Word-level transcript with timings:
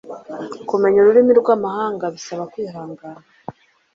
Kumenya 0.69 0.97
ururimi 0.99 1.33
rwamahanga 1.41 2.05
bisaba 2.15 2.43
kwihangana. 2.51 3.21